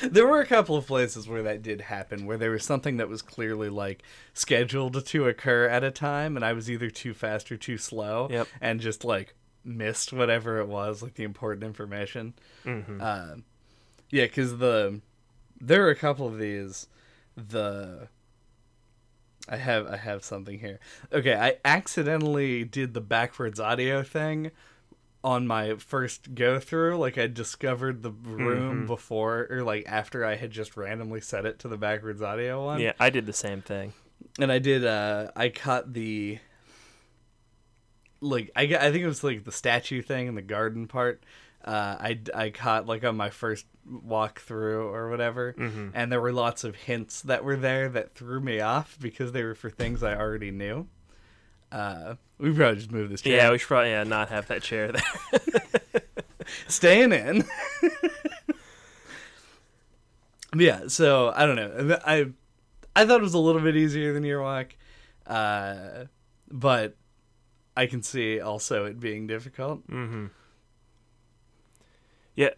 [0.00, 3.08] There were a couple of places where that did happen, where there was something that
[3.10, 7.52] was clearly like scheduled to occur at a time, and I was either too fast
[7.52, 8.48] or too slow, Yep.
[8.62, 12.34] and just like missed whatever it was, like the important information.
[12.64, 13.36] hmm Uh,
[14.10, 15.00] yeah, because the
[15.60, 16.88] there are a couple of these.
[17.36, 18.08] The
[19.48, 20.78] I have I have something here.
[21.12, 24.50] Okay, I accidentally did the backwards audio thing
[25.24, 26.96] on my first go through.
[26.98, 28.86] Like I discovered the room Mhm.
[28.86, 32.80] before or like after I had just randomly set it to the backwards audio one.
[32.80, 33.92] Yeah, I did the same thing.
[34.38, 36.38] And I did uh I cut the
[38.22, 41.22] like I, I think it was like the statue thing in the garden part.
[41.64, 45.92] Uh, I, I caught like on my first walk through or whatever, Mhm.
[45.94, 49.44] and there were lots of hints that were there that threw me off because they
[49.44, 50.88] were for things I already knew.
[51.70, 53.36] Uh, we probably just move this chair.
[53.36, 55.62] Yeah, we should probably yeah, not have that chair there.
[56.68, 57.44] staying in.
[60.56, 61.98] yeah, so I don't know.
[62.04, 62.26] I
[62.94, 64.74] I thought it was a little bit easier than Year Walk,
[65.26, 66.04] uh,
[66.50, 66.96] but
[67.76, 69.86] I can see also it being difficult.
[69.88, 70.26] mm-hmm.
[72.34, 72.50] Yeah,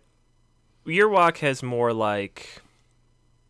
[0.85, 2.63] Year Walk has more like,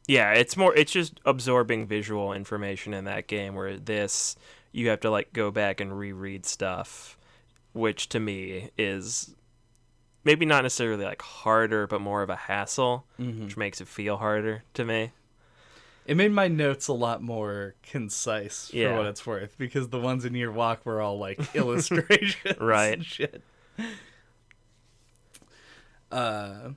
[0.07, 0.74] yeah, it's more.
[0.74, 3.55] It's just absorbing visual information in that game.
[3.55, 4.37] Where this,
[4.72, 7.18] you have to like go back and reread stuff,
[7.72, 9.35] which to me is
[10.24, 13.44] maybe not necessarily like harder, but more of a hassle, Mm-hmm.
[13.44, 15.12] which makes it feel harder to me.
[16.06, 18.96] It made my notes a lot more concise for Yeah.
[18.98, 22.94] what it's worth because the ones in Year Walk were all like illustrations, Right.
[22.94, 23.42] And shit.
[26.12, 26.70] Uh,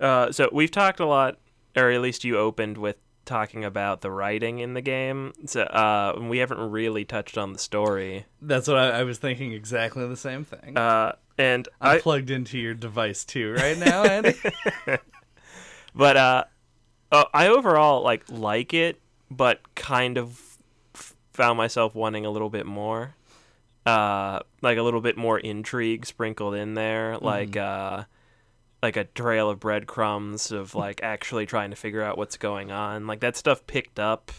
[0.00, 1.38] Uh, so we've talked a lot,
[1.76, 5.32] or at least you opened with talking about the writing in the game.
[5.46, 8.24] So uh, we haven't really touched on the story.
[8.40, 9.52] that's what I, I was thinking.
[9.52, 10.78] Exactly the same thing.
[10.78, 14.34] Uh, and I'm I, plugged into your device too right now, Andy.
[15.94, 16.44] but uh,
[17.12, 20.40] uh, I overall like like it, but kind of
[20.94, 23.14] f- found myself wanting a little bit more.
[23.86, 28.04] Uh, like a little bit more intrigue sprinkled in there, like uh,
[28.82, 33.06] like a trail of breadcrumbs of like actually trying to figure out what's going on.
[33.06, 34.30] Like that stuff picked up.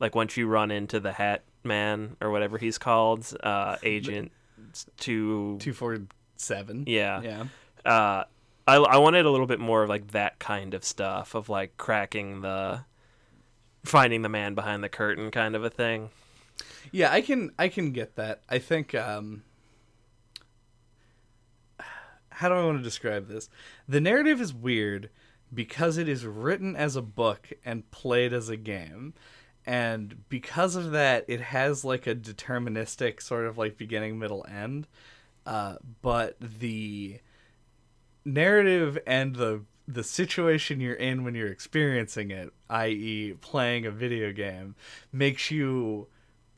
[0.00, 4.32] Like once you run into the Hat Man or whatever he's called, uh, Agent
[4.96, 5.58] Two.
[5.60, 5.98] Two four
[6.36, 6.84] seven.
[6.86, 7.20] Yeah.
[7.20, 7.44] Yeah.
[8.66, 11.76] I I wanted a little bit more of like that kind of stuff of like
[11.76, 12.84] cracking the,
[13.84, 16.10] finding the man behind the curtain kind of a thing.
[16.92, 18.42] Yeah, I can I can get that.
[18.48, 19.42] I think um
[22.30, 23.48] how do I want to describe this?
[23.88, 25.10] The narrative is weird
[25.52, 29.14] because it is written as a book and played as a game.
[29.66, 34.88] And because of that, it has like a deterministic sort of like beginning, middle, end.
[35.46, 37.20] Uh, but the
[38.24, 44.32] narrative and the the situation you're in when you're experiencing it, i.e., playing a video
[44.32, 44.74] game,
[45.12, 46.06] makes you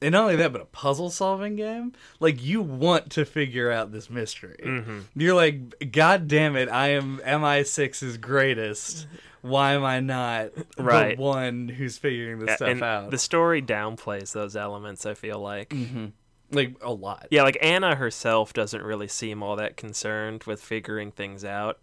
[0.00, 1.92] and not only that, but a puzzle solving game.
[2.20, 4.60] Like you want to figure out this mystery.
[4.62, 4.98] Mm-hmm.
[5.16, 9.06] You're like, God damn it, I am MI6's greatest.
[9.42, 11.16] Why am I not Right.
[11.16, 13.10] the one who's figuring this stuff and out?
[13.10, 15.04] the story downplays those elements.
[15.06, 15.72] I feel like.
[15.72, 16.06] hmm
[16.50, 17.26] Like a lot.
[17.30, 21.78] Yeah, like Anna herself doesn't really seem all that concerned with figuring things out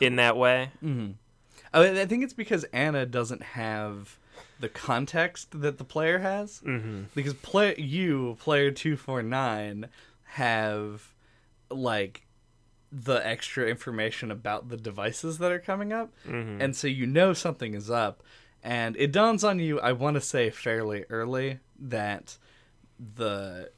[0.00, 0.70] in that way.
[0.80, 1.10] hmm
[1.72, 4.16] I, I think it's because Anna doesn't have
[4.58, 6.60] the context that the player has.
[6.66, 7.02] Mm-hmm.
[7.14, 9.88] because play you player 249
[10.24, 11.12] have
[11.70, 12.26] like
[12.92, 16.60] the extra information about the devices that are coming up Mm-hmm.
[16.60, 18.22] and so you know something is up
[18.62, 22.36] and it dawns on you i want to say fairly early that
[23.00, 23.70] the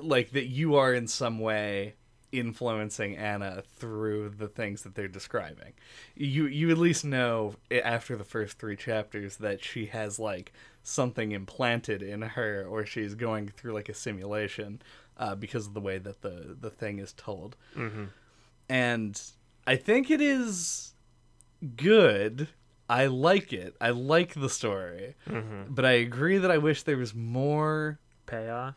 [0.00, 1.94] like that you are in some way
[2.30, 5.74] influencing Anna through the things that they're describing.
[6.14, 11.32] You you at least know after the first 3 chapters that she has like something
[11.32, 14.80] implanted in her or she's going through like a simulation
[15.18, 17.56] uh, because of the way that the the thing is told.
[17.76, 18.04] mm-hmm.
[18.68, 19.20] And
[19.66, 20.94] I think it is
[21.76, 22.48] good.
[22.88, 23.76] I like it.
[23.80, 25.14] I like the story.
[25.28, 25.74] Mm-hmm.
[25.74, 28.74] But I agree that I wish there was more Payoff.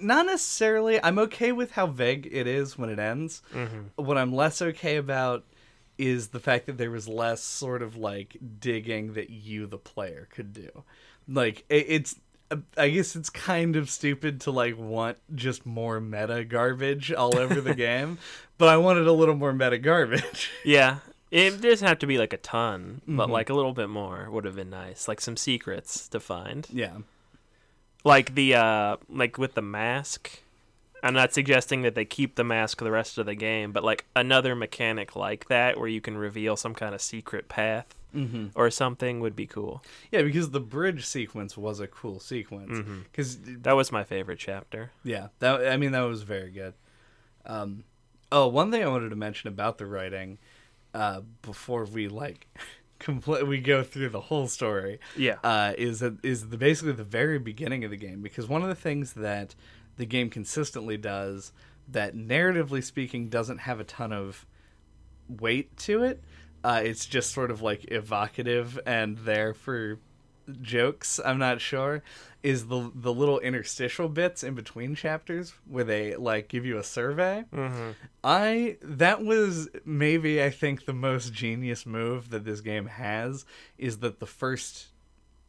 [0.00, 1.02] not necessarily.
[1.02, 3.42] I'm okay with how vague it is when it ends.
[3.52, 4.02] Mm-hmm.
[4.04, 5.44] What I'm less okay about
[5.96, 10.28] is the fact that there was less sort of like digging that you, the player,
[10.32, 10.82] could do.
[11.28, 12.16] Like it's,
[12.76, 17.60] I guess it's kind of stupid to like want just more meta garbage all over
[17.60, 18.18] the game,
[18.58, 20.50] but I wanted a little more meta garbage.
[20.64, 20.98] Yeah.
[21.30, 23.32] It doesn't have to be like a ton, but Mhm.
[23.32, 25.08] like a little bit more would have been nice.
[25.08, 26.66] Like some secrets to find.
[26.70, 26.98] yeah.
[28.04, 30.40] Like the uh like with the mask.
[31.02, 34.06] I'm not suggesting that they keep the mask the rest of the game, but like
[34.16, 38.46] another mechanic like that where you can reveal some kind of secret path Mm-hmm.
[38.54, 39.82] or something would be cool.
[40.12, 42.70] Yeah, because the bridge sequence was a cool sequence.
[42.78, 43.00] Mm-hmm.
[43.10, 44.92] Because That was my favorite chapter.
[45.02, 46.74] yeah, that I mean that was very good.
[47.44, 47.82] Um,
[48.30, 50.38] oh, one thing I wanted to mention about the writing,
[50.94, 52.46] uh, before we like,
[52.98, 54.98] complete we go through the whole story.
[55.16, 55.36] Yeah.
[55.42, 58.68] uh, is that is the basically the very beginning of the game because one of
[58.68, 59.54] the things that
[59.96, 61.52] the game consistently does
[61.88, 64.46] that narratively speaking doesn't have a ton of
[65.28, 66.22] weight to it.
[66.62, 69.98] Uh, it's just sort of like evocative and there for
[70.60, 71.20] jokes.
[71.24, 72.02] I'm not sure.
[72.42, 76.84] Is the the little interstitial bits in between chapters where they like give you a
[76.84, 77.44] survey?
[77.52, 77.90] mm-hmm.
[78.22, 83.46] I that was maybe I think the most genius move that this game has
[83.78, 84.88] is that the first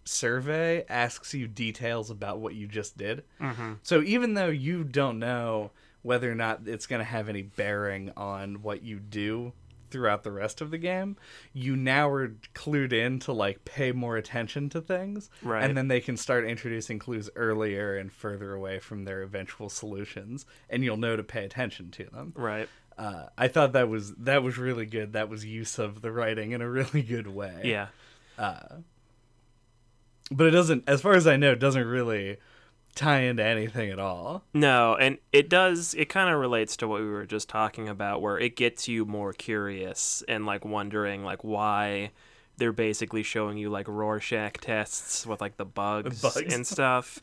[0.05, 3.23] survey asks you details about what you just did.
[3.41, 3.73] Mm-hmm.
[3.84, 8.12] So even though you don't know whether or not it's going to have any bearing
[8.15, 9.51] on what you do
[9.89, 11.17] throughout the rest of the game,
[11.54, 15.63] you now are clued in to like pay more attention to things, Right.
[15.63, 20.45] and then they can start introducing clues earlier and further away from their eventual solutions,
[20.69, 22.34] and you'll know to pay attention to them.
[22.36, 22.69] Right.
[22.98, 25.13] Uh, I thought that was that was really good.
[25.13, 27.62] That was use of the writing in a really good way.
[27.65, 27.88] Yeah.
[28.38, 28.82] but
[30.48, 32.38] it doesn't, as far as I know, it doesn't really
[32.95, 34.43] tie into anything at all.
[34.53, 35.93] No, and it does.
[35.93, 39.05] It kind of relates to what we were just talking about, where it gets you
[39.05, 42.12] more curious and like wondering like why
[42.58, 46.53] they're basically showing you like Rorschach tests with like the bugs, bugs.
[46.53, 47.19] and stuff.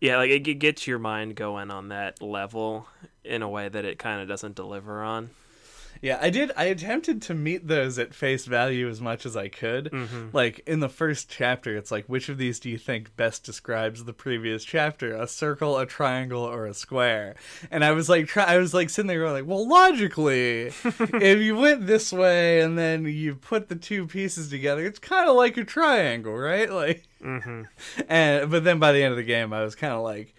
[0.00, 2.86] Yeah, like it, it gets your mind going on that level
[3.24, 5.30] in a way that it kind of doesn't deliver on.
[6.00, 6.52] Yeah, I did.
[6.56, 9.90] I attempted to meet those at face value as much as I could.
[9.90, 10.28] Mm-hmm.
[10.32, 14.04] Like in the first chapter, it's like, which of these do you think best describes
[14.04, 15.14] the previous chapter?
[15.14, 17.34] A circle, a triangle, or a square?
[17.70, 21.38] And I was like, try- I was like sitting there going, like, well, logically, if
[21.40, 25.36] you went this way and then you put the two pieces together, it's kind of
[25.36, 26.70] like a triangle, right?
[26.70, 27.62] Like, Mm-hmm.
[28.08, 30.34] and but then by the end of the game, I was kind of like.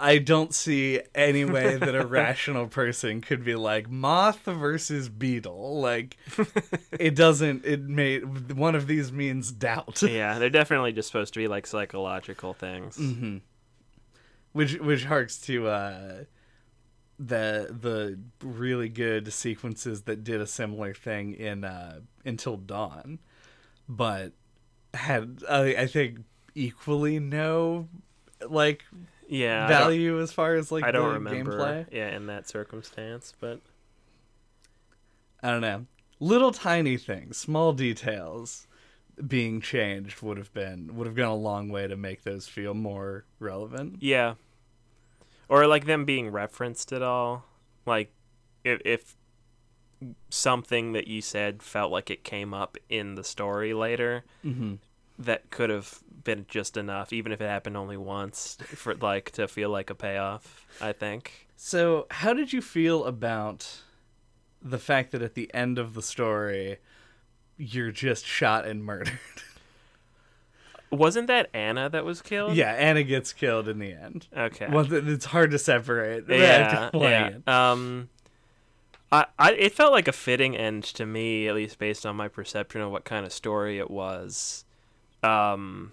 [0.00, 5.80] I don't see any way that a rational person could be like moth versus beetle.
[5.80, 6.16] Like
[6.98, 7.64] it doesn't.
[7.64, 11.66] It made one of these means doubt, Yeah, they're definitely just supposed to be like
[11.66, 12.96] psychological things.
[12.96, 13.38] Mm-hmm.
[14.52, 16.24] which which harks to uh,
[17.18, 23.18] the the really good sequences that did a similar thing in uh, Until Dawn,
[23.88, 24.32] but
[24.94, 26.20] had I, I think
[26.54, 27.88] equally no
[28.48, 28.84] like
[29.32, 31.56] Yeah, value as far as like I don't remember.
[31.56, 31.86] gameplay.
[31.92, 33.60] Yeah, in that circumstance, but
[35.42, 35.86] I don't know.
[36.18, 38.66] Little tiny things, small details
[39.26, 42.74] being changed would have been would have gone a long way to make those feel
[42.74, 43.96] more relevant.
[44.00, 44.34] yeah,
[45.48, 47.44] or like them being referenced at all.
[47.86, 48.12] Like
[48.64, 49.16] if if
[50.30, 54.74] something that you said felt like it came up in the story later, Mm-hmm.
[55.20, 59.48] That could have been just enough, even if it happened only once, for like to
[59.48, 60.66] feel like a payoff.
[60.80, 61.48] I think.
[61.56, 63.82] So, how did you feel about
[64.62, 66.78] the fact that at the end of the story
[67.56, 69.18] you're just shot and murdered?
[70.90, 72.56] Wasn't that Anna that was killed?
[72.56, 74.26] yeah, Anna gets killed in the end.
[74.36, 74.66] Okay.
[74.68, 76.24] Well, it's hard to separate.
[76.28, 77.32] yeah, yeah.
[77.46, 78.08] Um,
[79.12, 82.26] I, I, it felt like a fitting end to me, at least based on my
[82.26, 84.64] perception of what kind of story it was.
[85.22, 85.92] Um,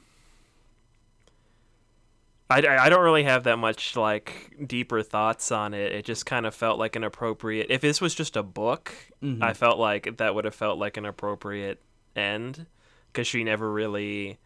[2.50, 5.92] I, I don't really have that much like deeper thoughts on it.
[5.92, 7.68] It just kind of felt like an appropriate.
[7.70, 9.44] If this was just a book, Mhm.
[9.44, 11.82] I felt like that would have felt like an appropriate
[12.16, 12.66] end
[13.12, 14.38] because she never really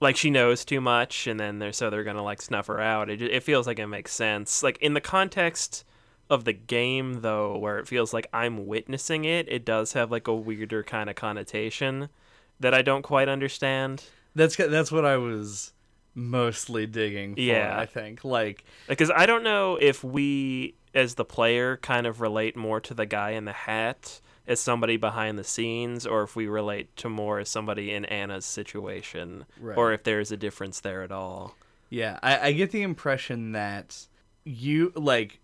[0.00, 3.10] like she knows too much and then they're so they're gonna like snuff her out
[3.10, 5.84] it, it feels like it makes sense like in the context
[6.30, 10.28] of the game though where it feels like i'm witnessing it it does have like
[10.28, 12.08] a weirder kind of connotation
[12.60, 15.72] that i don't quite understand That's that's what I was
[16.14, 17.76] mostly digging for, Yeah.
[17.78, 18.24] I think.
[18.24, 22.94] Like because i don't know if we as the player kind of relate more to
[22.94, 27.08] the guy in the hat as somebody behind the scenes or if we relate to
[27.08, 29.76] more as somebody in anna's situation Right.
[29.78, 31.54] or if there's a difference there at all
[31.90, 34.06] Yeah, I, I get the impression that
[34.44, 35.38] you like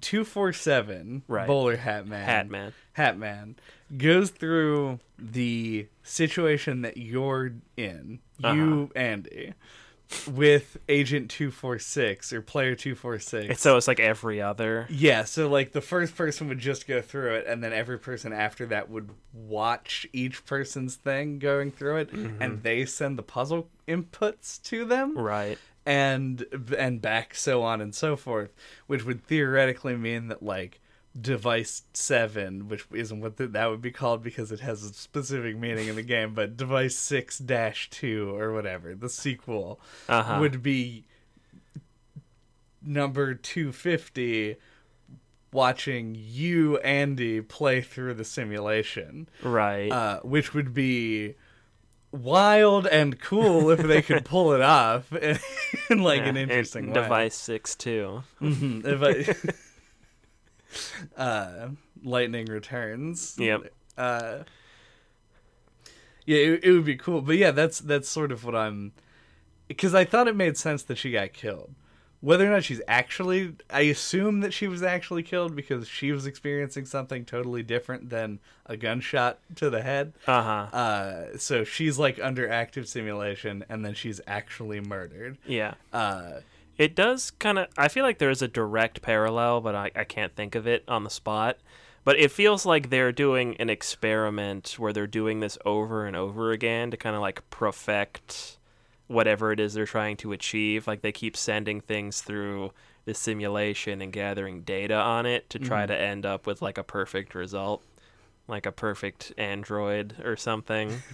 [0.00, 1.46] two four seven Right.
[1.46, 3.56] bowler hat man hat man hat man
[3.96, 8.54] goes through the situation that you're in, Uh-huh.
[8.54, 9.54] you Andy,
[10.30, 13.60] with Agent two four six or player two four six.
[13.60, 17.34] so it's like every other Yeah, so like the first person would just go through
[17.36, 22.12] it, and then every person after that would watch each person's thing going through it,
[22.12, 22.42] Mm-hmm.
[22.42, 25.16] and they send the puzzle inputs to them.
[25.16, 26.44] right and
[26.78, 28.52] and back so on and so forth,
[28.86, 30.80] which would theoretically mean that like
[31.20, 35.54] device 7 which isn't what the, that would be called because it has a specific
[35.58, 39.78] meaning in the game but device 6-2 or whatever the sequel
[40.08, 40.38] Uh-huh.
[40.40, 41.04] would be
[42.82, 44.56] number 250
[45.52, 49.92] watching you andy play through the simulation right.
[49.92, 51.34] uh, which would be
[52.12, 55.38] wild and cool if they could pull it off in,
[55.90, 56.92] in like Yeah, an interesting way.
[56.94, 58.22] Device six too.
[58.40, 59.52] Mhm, if I
[61.20, 61.68] uh
[62.04, 63.36] lightning returns.
[63.38, 63.72] Yep.
[63.98, 64.38] uh
[66.26, 67.20] yeah it, it would be cool.
[67.22, 68.92] But yeah that's that's sort of what i'm
[69.68, 71.74] because i thought it made sense that she got killed
[72.22, 76.24] whether or not she's actually i assume that she was actually killed because she was
[76.24, 80.76] experiencing something totally different than a gunshot to the head Uh huh.
[80.76, 85.74] uh so she's like under active simulation and then she's actually murdered Yeah.
[85.92, 86.40] uh
[86.78, 87.66] It does kind of.
[87.76, 90.82] I feel like there is a direct parallel, but I, I can't think of it
[90.88, 91.58] on the spot.
[92.02, 96.50] But it feels like they're doing an experiment where they're doing this over and over
[96.50, 98.58] again to kind of like perfect
[99.12, 100.86] whatever it is they're trying to achieve.
[100.86, 102.72] Like they keep sending things through
[103.04, 106.84] the simulation and gathering data on it to try to end up with like a
[106.84, 107.82] perfect result,
[108.48, 111.02] like a perfect android or something.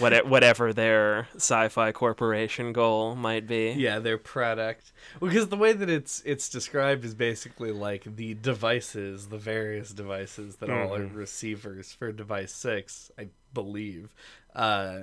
[0.00, 3.70] What, whatever their sci-fi corporation goal might be.
[3.70, 4.90] yeah their product
[5.20, 10.56] because the way that it's it's described is basically like the devices the various devices
[10.56, 11.14] that all are Mhm.
[11.14, 14.12] receivers for device 6 i believe
[14.56, 14.98] uh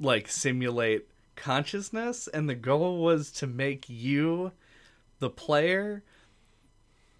[0.00, 1.06] like simulate
[1.36, 4.52] consciousness and the goal was to make you
[5.20, 6.02] the player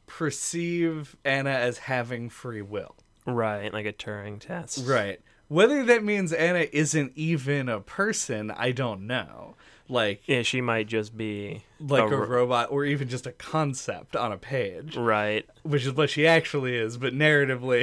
[0.06, 2.94] perceive anna as having free will
[3.26, 4.86] Right, like a Turing test.
[4.86, 5.20] Right.
[5.48, 9.56] Whether that means Anna isn't even a person, I don't know.
[9.88, 14.16] Like Yeah, she might just be like a, ro- robot or even just a concept
[14.16, 15.44] on a page, right.
[15.62, 17.82] which is what she actually is, but narratively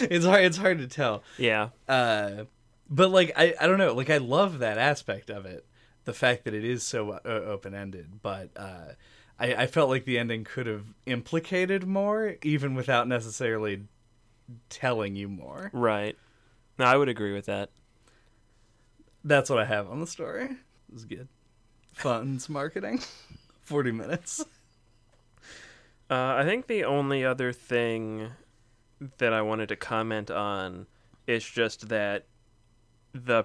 [0.10, 1.22] it's hard it's hard to tell.
[1.38, 2.44] Yeah, Uh
[2.88, 5.66] but like I I don't know, like I love that aspect of it.
[6.04, 8.92] The fact that it is so uh, open-ended, but uh
[9.38, 13.82] I, I felt like the ending could have implicated more, even without necessarily
[14.70, 15.70] telling you more.
[15.72, 16.16] right.
[16.78, 17.70] No, I would agree with that.
[19.24, 20.44] That's what I have on the story.
[20.44, 21.28] It was good.
[21.94, 23.00] Funds marketing.
[23.62, 24.44] 40 minutes.
[26.08, 28.28] Uh, I think the only other thing
[29.18, 30.86] that I wanted to comment on
[31.26, 32.26] is just that
[33.24, 33.44] the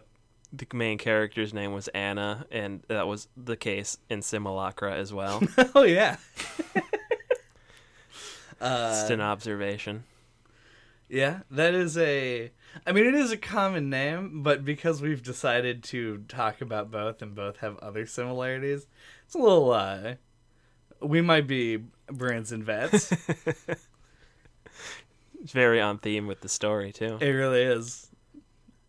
[0.54, 5.42] the main character's name was Anna, and that was the case in Simulacra as well.
[5.76, 6.18] oh, yeah.
[8.60, 10.04] Just uh, an observation.
[11.10, 12.52] yeah, that is a.
[12.86, 17.22] I mean, it is a common name, but because we've decided to talk about both
[17.22, 18.88] and both have other similarities,
[19.26, 19.72] it's a little.
[19.72, 20.16] uh
[21.00, 23.12] We might be brands and vets.
[25.44, 27.18] It's very on theme with the story too.
[27.20, 28.11] it really is.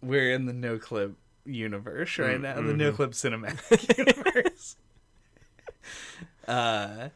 [0.03, 2.97] We're in the no clip universe right Mm, now, the no mhm.
[2.97, 4.77] clip cinematic universe.
[6.49, 7.09] uh,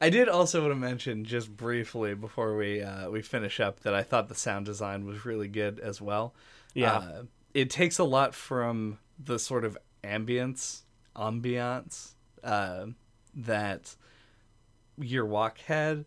[0.00, 3.94] I did also want to mention just briefly before we uh, we finish up that
[3.94, 6.34] I thought the sound design was really good as well.
[6.74, 6.94] Yeah.
[6.96, 7.22] Uh,
[7.52, 10.82] it takes a lot from the sort of ambience,
[11.14, 12.12] ambiance
[12.42, 12.86] uh,
[13.34, 13.94] that
[14.98, 16.04] Year Walk had,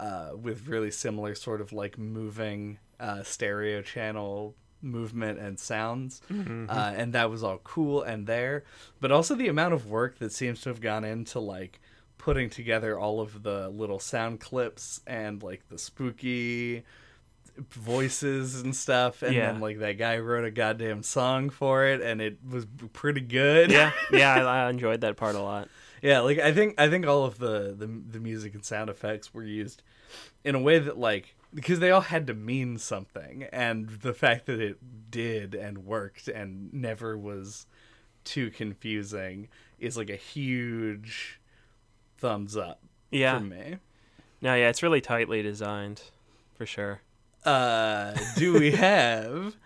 [0.00, 6.20] uh, with really similar sort of like moving uh, stereo channel movement and sounds.
[6.30, 6.68] Mhm.
[6.68, 8.64] Uh, and that was all cool and there,
[9.00, 11.80] but also the amount of work that seems to have gone into like
[12.18, 16.82] putting together all of the little sound clips and like the spooky
[17.70, 19.52] voices and stuff and Yeah.
[19.52, 23.70] then like that guy wrote a goddamn song for it and it was pretty good
[23.72, 25.68] yeah, yeah, I, I enjoyed that part a lot.
[26.02, 29.34] yeah like i think i think all of the, the the music and sound effects
[29.34, 29.82] were used
[30.44, 34.46] in a way that like because they all had to mean something and the fact
[34.46, 37.66] that it did and worked and never was
[38.24, 41.40] too confusing is like a huge
[42.18, 42.80] thumbs up
[43.10, 43.76] Yeah, for me
[44.40, 46.02] no, yeah, it's really tightly designed,
[46.56, 47.00] for sure.
[47.44, 49.56] uh do we have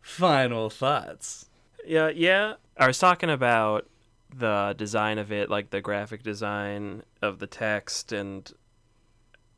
[0.00, 1.46] final thoughts
[1.86, 2.54] Yeah, yeah.
[2.76, 3.86] I was talking about
[4.34, 8.50] the design of it, like the graphic design of the text, and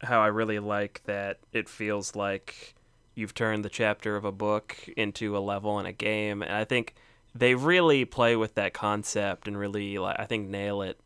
[0.03, 2.75] how I really like that it feels like
[3.15, 6.43] you've turned the chapter of a book into a level in a game.
[6.43, 6.95] And I think
[7.35, 10.99] they really play with that concept and really, like, I think, nail it.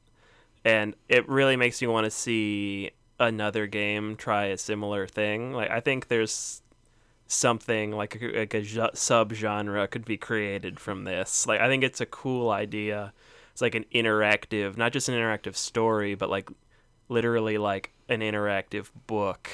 [0.65, 5.53] And it really makes you want to see another game try a similar thing.
[5.53, 6.63] Like, I think there's
[7.27, 11.47] something like a, like a sub genre could be created from this.
[11.47, 13.13] Like I think it's a cool idea.
[13.53, 16.51] It's like an interactive, not just an interactive story, but like
[17.09, 19.51] literally like an interactive book.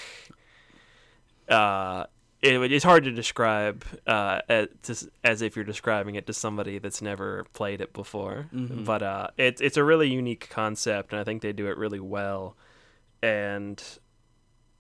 [1.48, 2.04] Uh,
[2.42, 7.02] it, it's hard to describe uh, as, as if you're describing it to somebody that's
[7.02, 8.46] never played it before.
[8.54, 8.84] Mm-hmm.
[8.84, 12.00] But uh, it's it's a really unique concept, and I think they do it really
[12.00, 12.56] well.
[13.22, 13.82] And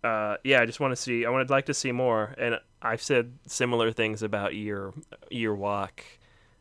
[0.02, 1.26] uh, yeah, I just want to see.
[1.26, 2.34] I would like to see more.
[2.38, 4.92] And I've said similar things about Year
[5.30, 6.02] Year Walk.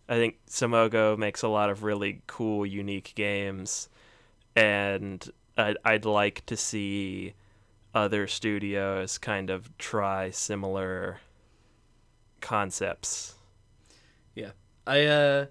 [0.09, 3.89] I think Simogo makes a lot of really cool, unique games,
[4.55, 5.29] and
[5.59, 7.33] I'd, I'd like to see
[7.93, 11.19] other studios kind of try similar
[12.39, 13.35] concepts.
[14.35, 14.51] Yeah.
[14.85, 15.45] I uh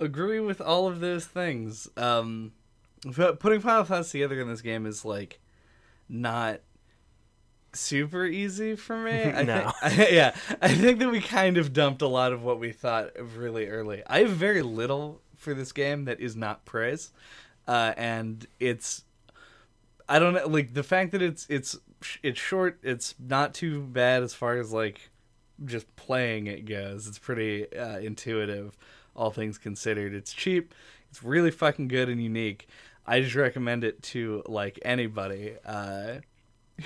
[0.00, 1.88] agree with all of those things.
[1.96, 2.52] Um
[3.12, 5.40] putting Final Fantasy together in this game is like
[6.08, 6.60] not
[7.72, 9.22] super easy for me.
[9.24, 9.70] I no.
[9.70, 12.72] think, I, yeah, I think that we kind of dumped a lot of what we
[12.72, 14.02] thought of really early.
[14.06, 17.12] I have very little for this game that is not praise,
[17.66, 19.04] uh, and it's
[20.08, 21.76] I don't know, like the fact that it's it's
[22.22, 22.78] it's short.
[22.82, 25.10] It's not too bad as far as like
[25.64, 27.06] just playing it goes.
[27.06, 28.76] It's pretty uh, intuitive,
[29.14, 30.14] all things considered.
[30.14, 30.74] It's cheap.
[31.10, 32.68] It's really fucking good and unique.
[33.06, 36.16] I just recommend it to like anybody uh,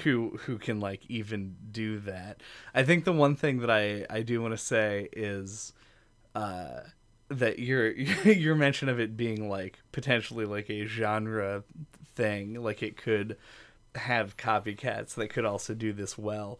[0.02, 2.42] who who can like even do that.
[2.74, 5.72] I think the one thing that I I do want to say is.
[6.34, 6.80] Uh,
[7.28, 7.90] that your
[8.24, 11.64] your mention of it being like potentially like a genre
[12.14, 13.36] thing, like it could
[13.94, 16.58] have copycats that could also do this well.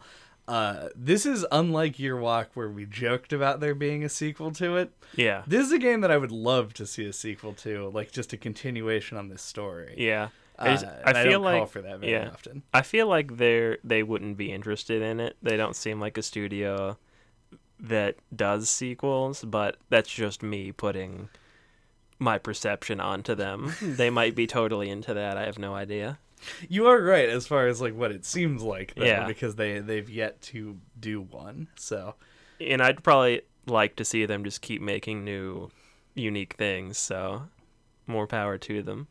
[0.49, 4.77] Uh, this is unlike Year Walk, where we joked about there being a sequel to
[4.77, 4.93] it.
[5.15, 8.11] Yeah, this is a game that I would love to see a sequel to, like
[8.11, 9.95] just a continuation on this story.
[9.97, 10.29] Yeah,
[10.59, 12.63] uh, I, I feel like for that very yeah, often.
[12.75, 15.37] I feel like they're they wouldn't be interested in it.
[15.43, 16.99] They don't seem like a studio
[17.79, 21.29] that does sequels, but that's just me putting
[22.23, 23.75] my perception onto them.
[23.83, 25.37] they might be totally into that.
[25.37, 26.19] I have no idea.
[26.69, 29.27] You are right as far as like what it seems like, though, yeah.
[29.27, 31.69] because they they've yet to do one.
[31.77, 32.15] So,
[32.61, 35.71] and I'd probably like to see them just keep making new,
[36.15, 36.99] unique things.
[36.99, 37.45] So,
[38.07, 39.07] more power to them.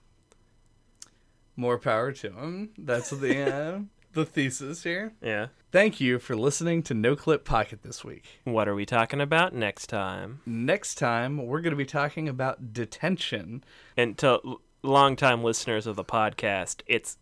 [1.56, 2.72] More power to them.
[2.78, 3.80] That's the uh,
[4.14, 5.14] the thesis here.
[5.22, 5.48] Yeah.
[5.72, 8.26] Thank you for listening to No Clip Podcast this week.
[8.44, 10.42] What are we talking about next time?
[10.46, 13.64] Next time, we're going to be talking about detention.
[13.96, 17.18] And to longtime listeners of the podcast, it's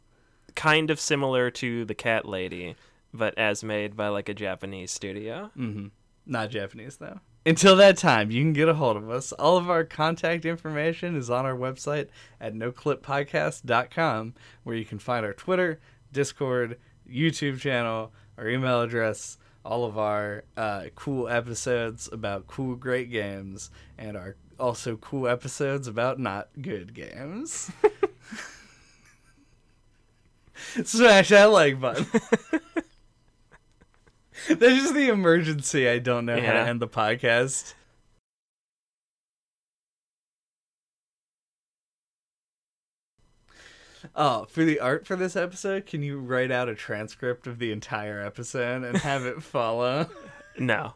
[0.56, 2.76] kind of similar to The Cat Lady,
[3.14, 5.52] but as made by like a Japanese studio.
[5.58, 5.88] Mm-hmm.
[6.26, 7.20] Not Japanese, though.
[7.46, 9.32] Until that time, you can get a hold of us.
[9.34, 12.10] All of our contact information is on our website
[12.40, 14.34] at noclippodcast.com,
[14.64, 15.80] where you can find our Twitter,
[16.12, 16.78] Discord,
[17.10, 23.70] YouTube channel, our email address, all of our uh, cool episodes about cool, great games,
[23.98, 27.72] and our also cool episodes about not good games.
[30.84, 32.06] Smash that like button.
[34.48, 35.88] That's just the emergency.
[35.88, 36.46] I don't know Yeah.
[36.48, 37.74] how to end the podcast.
[44.16, 47.72] Oh, for the art for this episode, can you write out a transcript of the
[47.72, 50.08] entire episode and have it follow?
[50.58, 50.88] No.